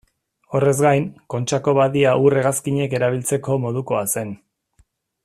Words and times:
Horrez 0.59 0.71
gain, 0.85 1.03
Kontxako 1.33 1.75
badia 1.79 2.15
ur-hegazkinek 2.29 2.99
erabiltzeko 3.01 3.59
modukoa 3.67 4.05
zen. 4.19 4.37